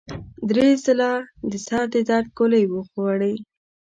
[0.49, 1.11] درې ځله
[1.51, 3.33] د سر د درد ګولۍ وخوړې.